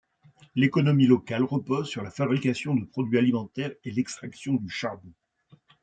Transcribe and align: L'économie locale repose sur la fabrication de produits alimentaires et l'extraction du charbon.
L'économie 0.55 1.05
locale 1.05 1.43
repose 1.43 1.87
sur 1.87 2.01
la 2.01 2.09
fabrication 2.09 2.73
de 2.73 2.83
produits 2.85 3.19
alimentaires 3.19 3.73
et 3.83 3.91
l'extraction 3.91 4.55
du 4.55 4.67
charbon. 4.67 5.13